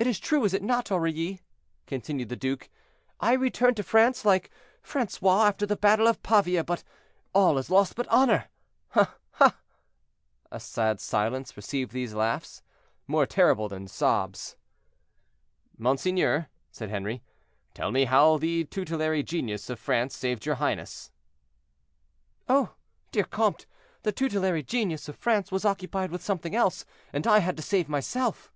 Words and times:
"It 0.00 0.08
is 0.08 0.18
true, 0.18 0.44
is 0.44 0.54
it 0.54 0.62
not, 0.64 0.90
Aurilly?" 0.90 1.40
continued 1.86 2.30
the 2.30 2.34
duke; 2.34 2.68
"I 3.20 3.32
return 3.34 3.76
to 3.76 3.84
France 3.84 4.24
like 4.24 4.50
Francois 4.82 5.44
after 5.46 5.64
the 5.66 5.76
battle 5.76 6.08
of 6.08 6.20
Pavia; 6.20 6.66
all 7.32 7.56
is 7.56 7.70
lost 7.70 7.94
but 7.94 8.08
honor. 8.08 8.48
Ah! 8.96 9.14
ah!" 9.38 9.56
A 10.50 10.58
sad 10.58 10.98
silence 10.98 11.56
received 11.56 11.92
these 11.92 12.12
laughs, 12.12 12.64
more 13.06 13.24
terrible 13.24 13.68
than 13.68 13.86
sobs. 13.86 14.56
"Monseigneur," 15.78 16.48
said 16.72 16.90
Henri, 16.90 17.22
"tell 17.72 17.92
me 17.92 18.06
how 18.06 18.38
the 18.38 18.64
tutelary 18.64 19.22
genius 19.22 19.70
of 19.70 19.78
France 19.78 20.16
saved 20.16 20.44
your 20.44 20.56
highness." 20.56 21.12
"Oh! 22.48 22.74
dear 23.12 23.22
comte, 23.22 23.66
the 24.02 24.10
tutelary 24.10 24.64
genius 24.64 25.08
of 25.08 25.14
France 25.14 25.52
was 25.52 25.64
occupied 25.64 26.10
with 26.10 26.20
something 26.24 26.56
else, 26.56 26.84
and 27.12 27.28
I 27.28 27.38
had 27.38 27.56
to 27.58 27.62
save 27.62 27.88
myself." 27.88 28.52